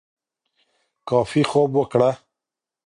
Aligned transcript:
کافي 1.07 1.41
خوب 1.49 1.71
وکړه 1.79 2.11